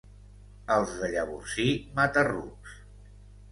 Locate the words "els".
0.75-0.93